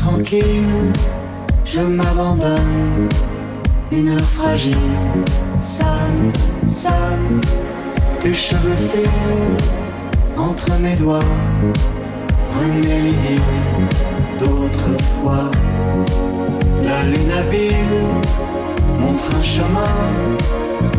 [0.00, 0.92] tranquille,
[1.64, 3.08] je m'abandonne.
[3.92, 4.76] Une heure fragile
[5.60, 6.32] sonne,
[6.66, 7.40] sonne.
[8.20, 9.56] Tes cheveux filent
[10.38, 11.30] entre mes doigts.
[12.62, 13.42] Un l'idée
[14.38, 15.50] d'autrefois.
[16.82, 18.00] La lune habile
[18.98, 19.96] montre un chemin,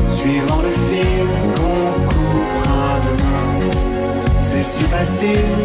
[0.10, 3.72] suivant le fil qu'on coupera demain.
[4.42, 5.56] C'est si facile,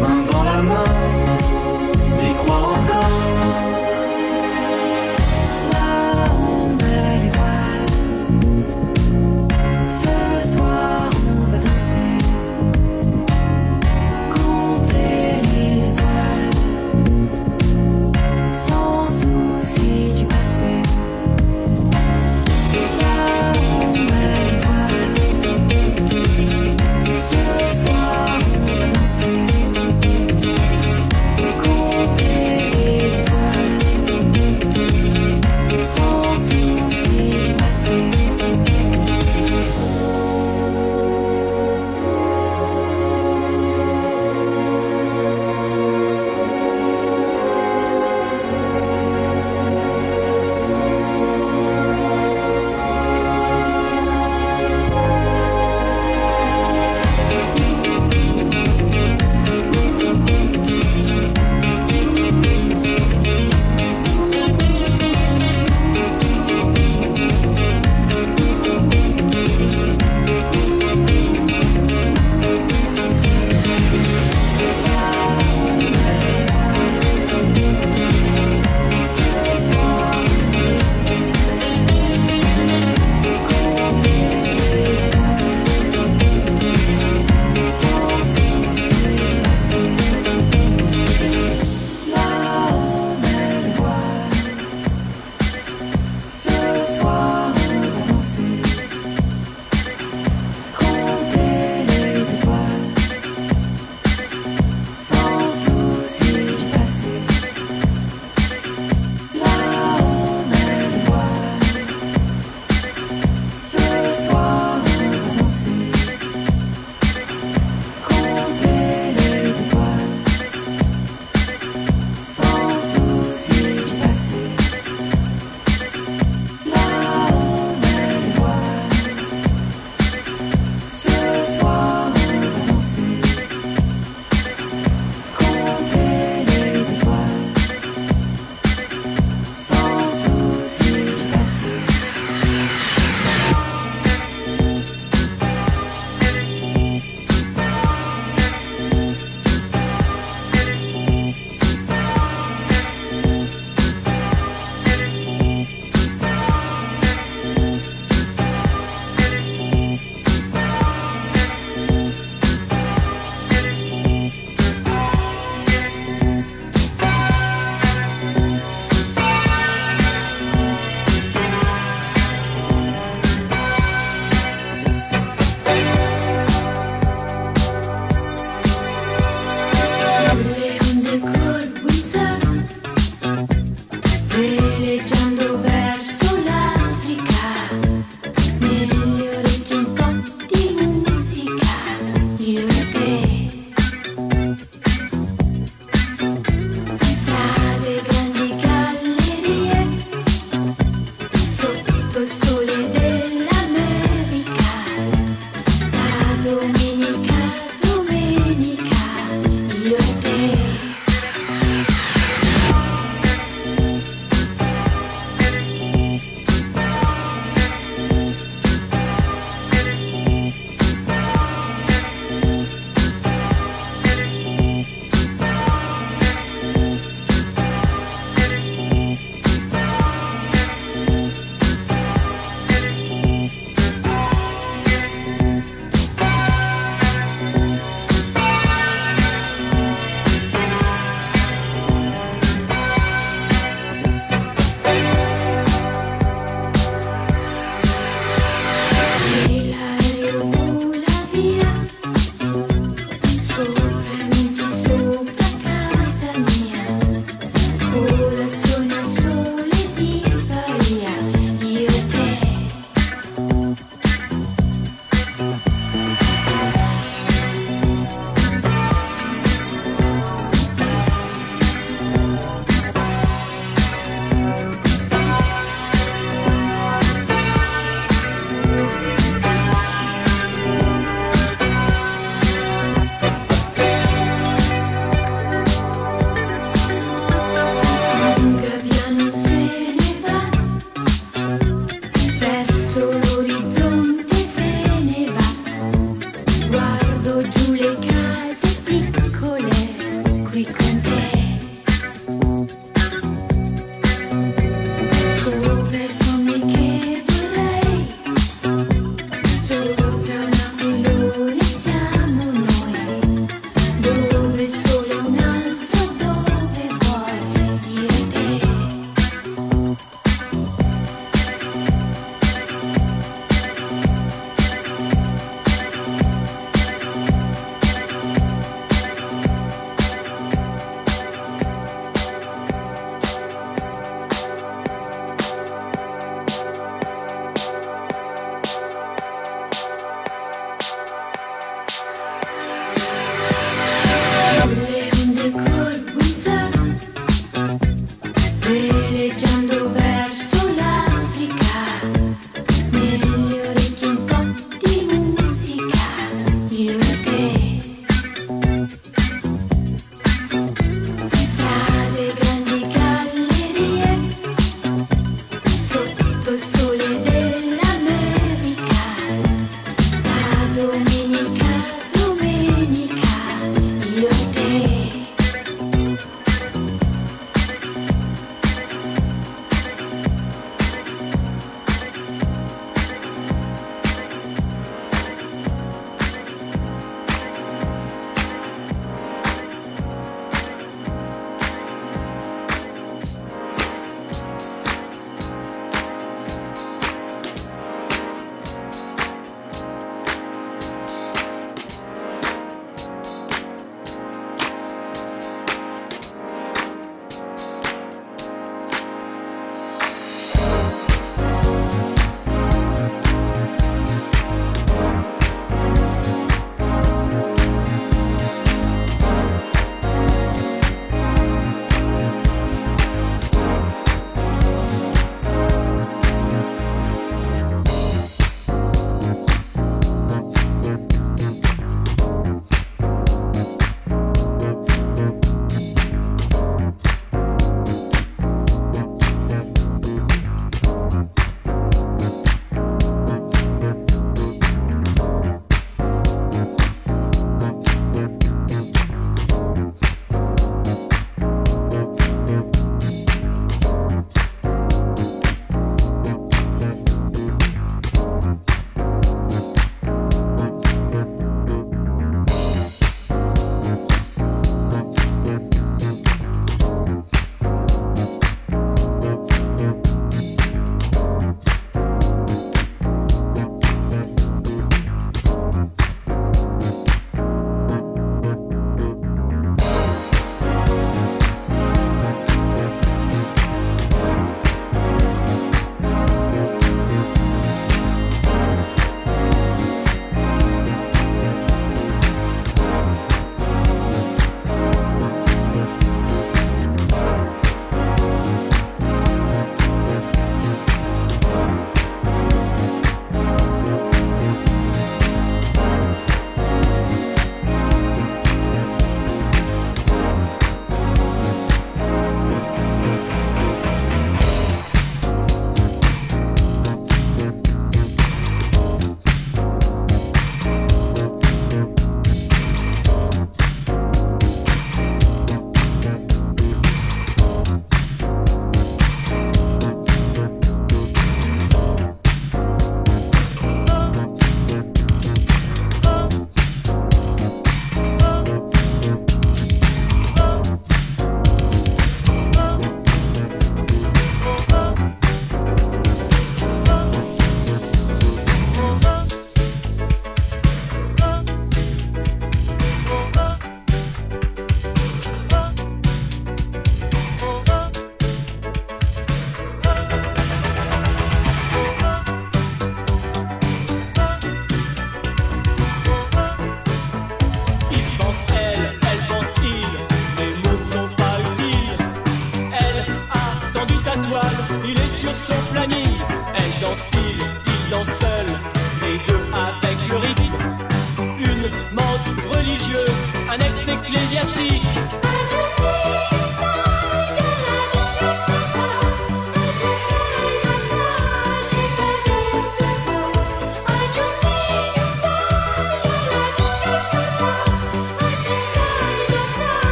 [0.00, 1.45] main dans la main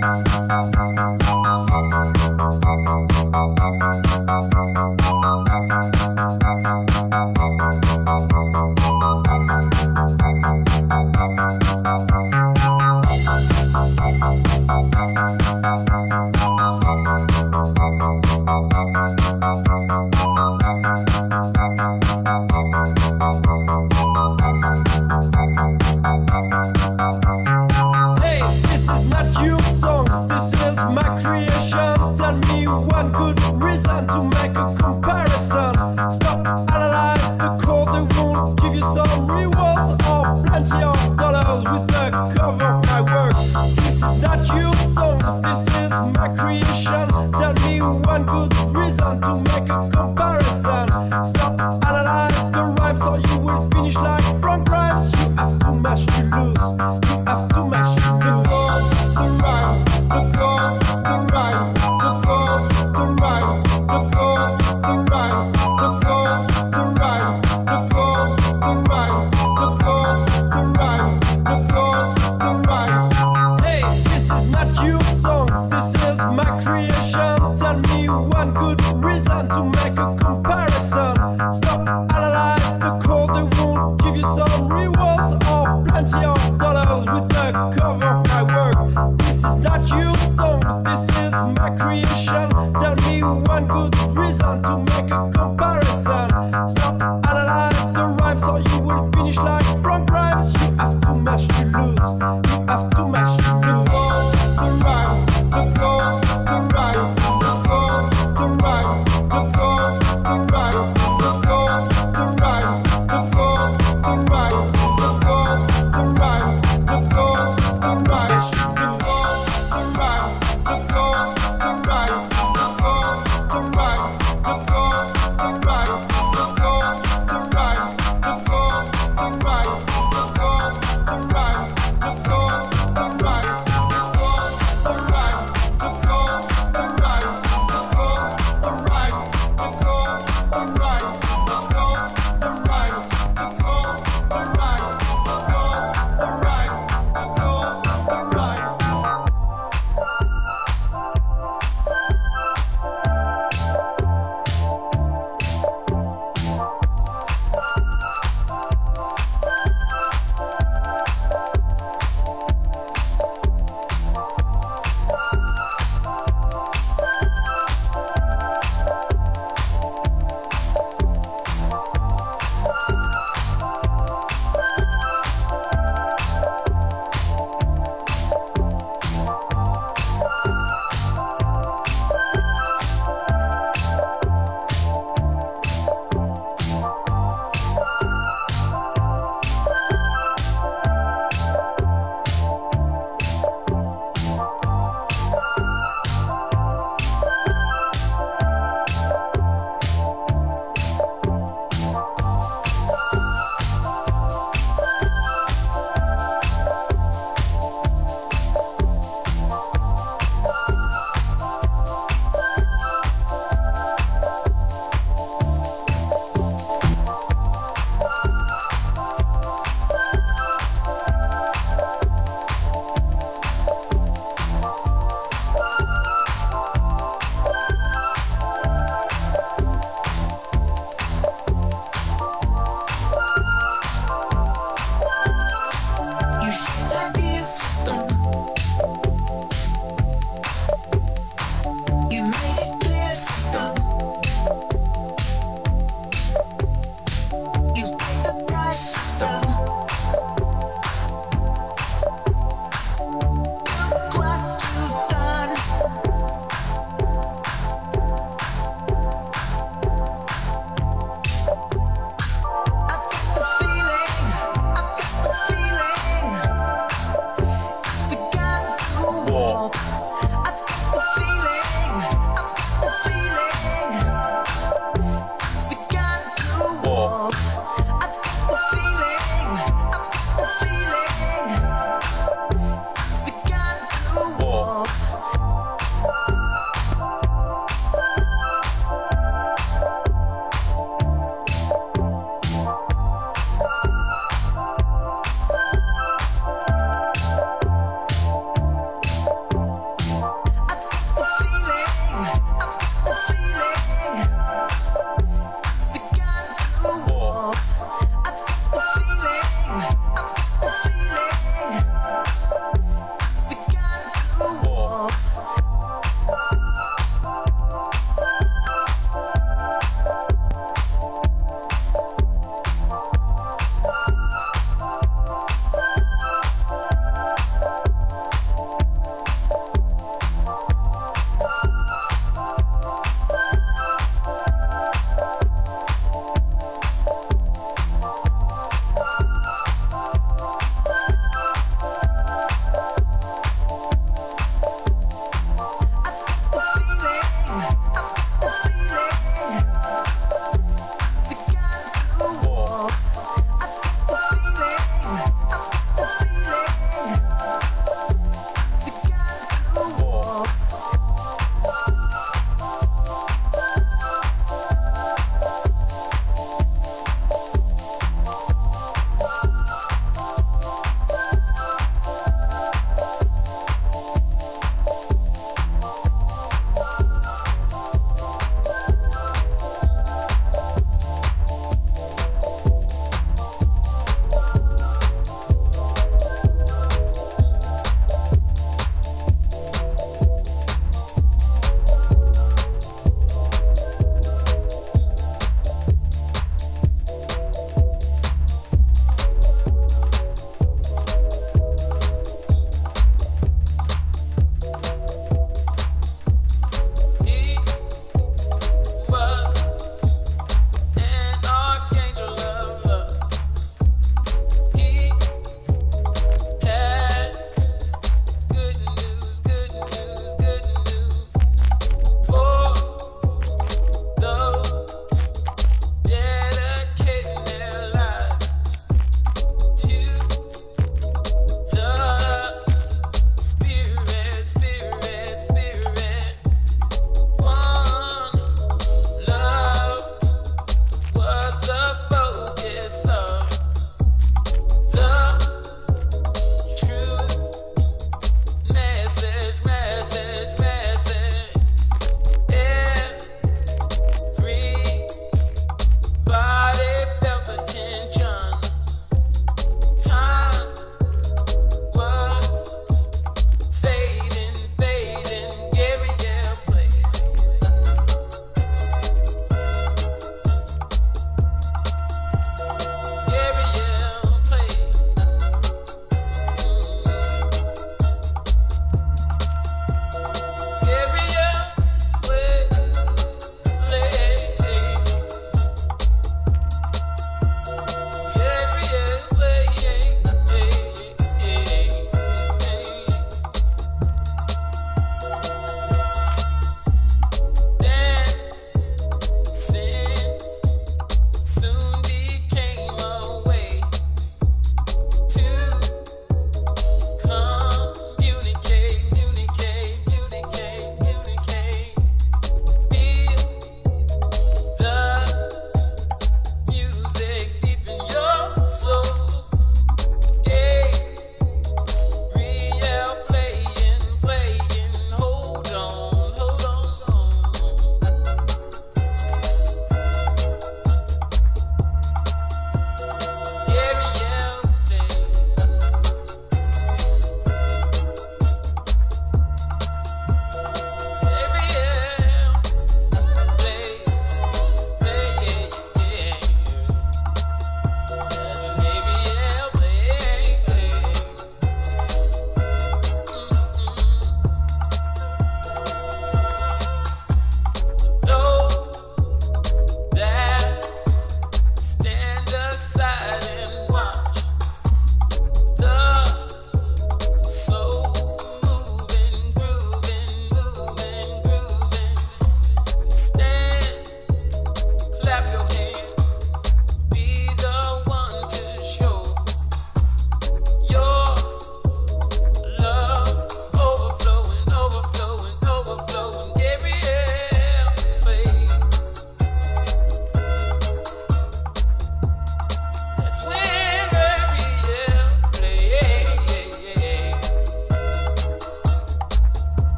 [0.00, 0.23] now.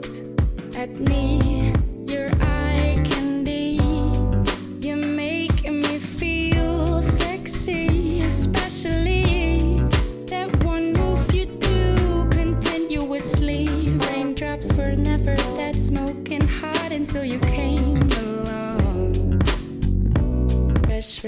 [0.00, 1.72] looked at me,
[2.06, 3.78] your eye candy.
[4.80, 9.82] You make me feel sexy, especially
[10.26, 13.68] that one move you do continuously.
[14.08, 19.40] Raindrops were never that smoking hot until you came along.
[20.84, 21.20] Fresh.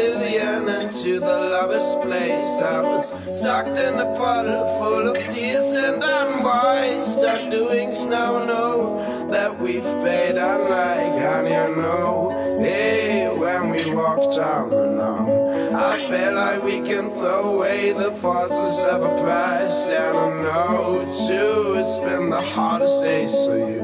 [0.00, 2.62] oblivion into the lover's place.
[2.62, 7.14] I was stuck in a puddle full of tears, and I'm wise.
[7.14, 12.30] Stuck doing snow know that we've paid unlike, and you know,
[12.60, 18.12] hey, when we walked down the lawn, I feel like we can throw away the
[18.12, 23.82] forces of a past, and I know too it's been the hardest days for you.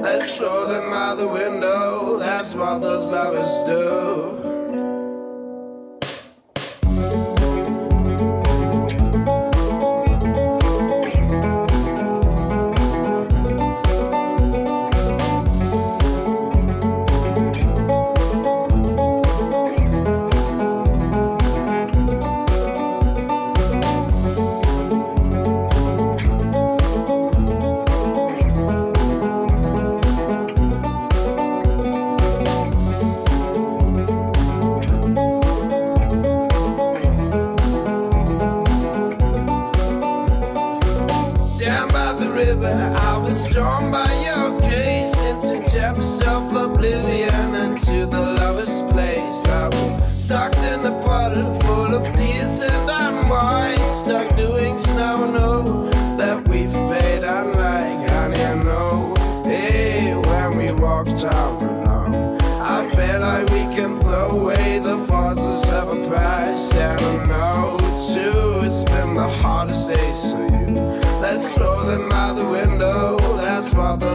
[0.00, 4.57] Let's throw them out the window, that's what those lovers do.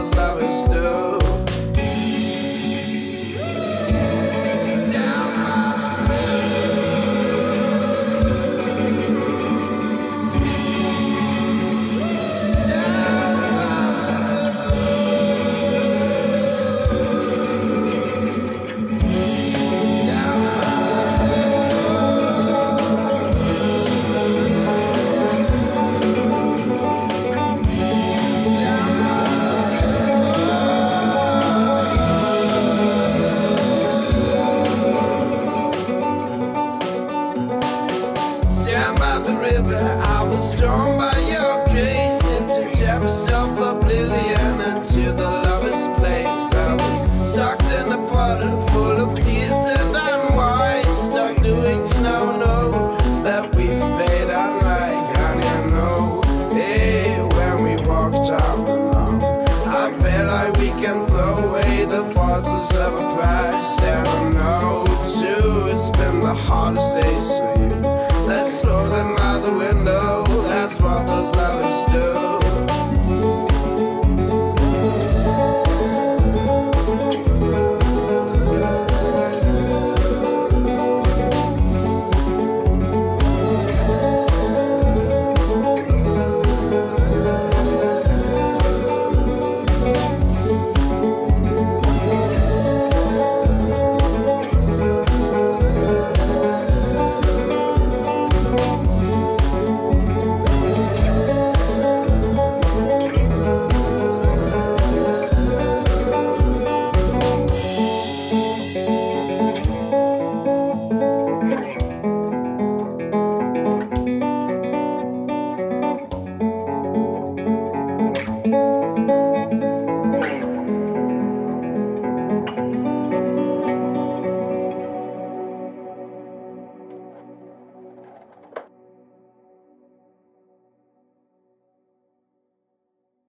[0.04, 0.73] stop and.